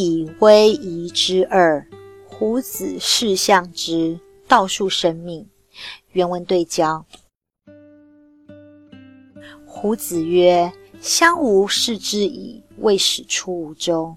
[0.00, 1.84] 以威仪之二，
[2.24, 5.44] 胡子视象之道术生命。
[6.12, 7.04] 原文对焦。
[9.66, 10.72] 胡子曰
[11.02, 14.16] ：“相吾视之矣，未始出吴州。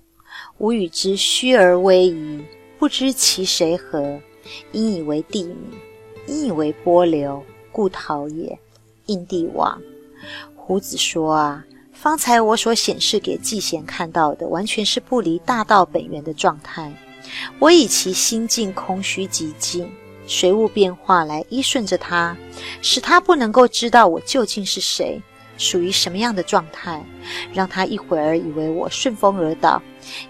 [0.59, 2.45] 吾与之虚而威仪，
[2.77, 4.21] 不知其谁何，
[4.71, 5.57] 因以为地名，
[6.27, 8.55] 因以为波流，故逃也。”
[9.07, 9.81] 应帝王。
[10.55, 11.65] 胡子说：“啊，
[12.01, 16.91] 方才我所显示给季贤看到的，完全是不离大道本源的状态。
[17.59, 19.87] 我以其心境空虚极静，
[20.25, 22.35] 随物变化来依顺着他，
[22.81, 25.21] 使他不能够知道我究竟是谁。”
[25.59, 27.05] 属于什么样的状态，
[27.53, 29.79] 让他一会儿以为我顺风而倒，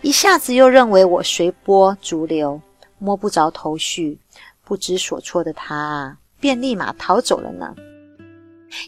[0.01, 2.59] 一下子又认为我随波逐流，
[2.97, 4.19] 摸不着头绪，
[4.65, 7.73] 不知所措的他，便立马逃走了呢。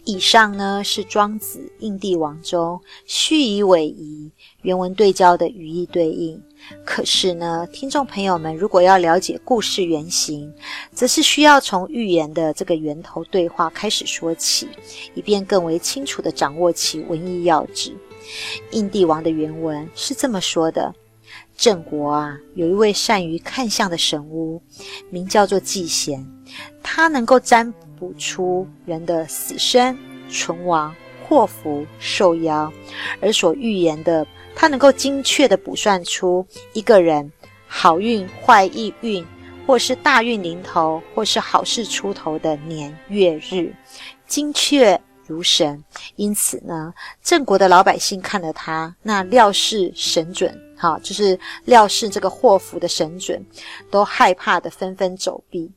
[0.05, 4.31] 以上呢是庄子《应帝王》中“虚以委夷”
[4.63, 6.41] 原文对焦的语义对应。
[6.85, 10.53] 可是呢，听众朋友们如果要了解故事原型，
[10.93, 14.69] 则是需要从寓言的这个源头对话开始说起，
[15.13, 17.91] 以便更为清楚地掌握其文意要旨。
[18.71, 20.95] 《应帝王》的原文是这么说的：
[21.55, 24.61] 郑国啊，有一位善于看相的神巫，
[25.09, 26.25] 名叫做季贤，
[26.81, 27.73] 他能够占。
[27.99, 30.93] 卜出人的死生、存亡、
[31.25, 32.69] 祸福、寿夭，
[33.21, 37.31] 而所预言的，他能够精确的卜算出一个人
[37.65, 39.25] 好运、坏意运，
[39.65, 43.73] 或是大运临头，或是好事出头的年月日，
[44.27, 45.81] 精确如神。
[46.17, 50.53] 因此呢，郑国的老百姓看了他那料事神准，
[50.84, 53.42] 哈，就是料事这个祸福的神准，
[53.89, 55.72] 都害怕的纷纷走避。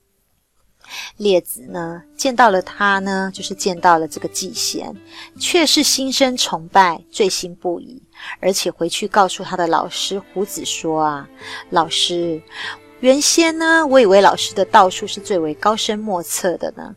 [1.17, 4.93] 列子呢，见到了他呢，就是见到了这个季贤，
[5.39, 8.03] 却是心生崇拜，醉心不已，
[8.41, 11.29] 而且回去告诉他的老师胡子说啊，
[11.71, 12.43] 老师，
[12.99, 16.97] 原先呢，我以为老师的道术是最为高深莫测的呢，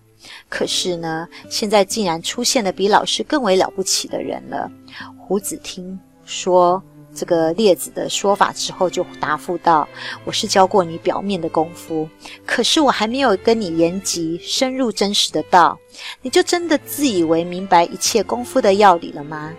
[0.50, 4.72] 可是呢，现在竟然出现了比老师更为了不起的人了。
[5.18, 6.81] 胡子听说。
[7.14, 9.88] 这个列子的说法之后，就答复道
[10.24, 12.08] ：“我是教过你表面的功夫，
[12.46, 15.78] 可是我还没有跟你言及深入真实的道，
[16.22, 19.53] 你就真的自以为明白一切功夫的要理了吗？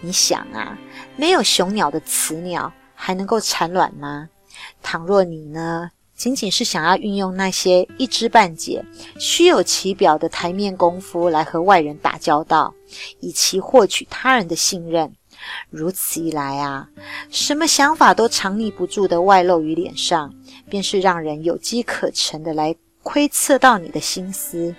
[0.00, 0.76] 你想啊，
[1.16, 4.28] 没有雄鸟的雌鸟还能够产卵吗？
[4.82, 8.84] 倘若你呢，仅仅是想要运用那些一知半解、
[9.18, 12.74] 虚有其表的台面功夫来和外人打交道，
[13.20, 15.12] 以其获取他人的信任。”
[15.70, 16.88] 如此一来啊，
[17.30, 20.34] 什么想法都藏匿不住的外露于脸上，
[20.68, 24.74] 便是让人有机可乘的来窥测到你的心思，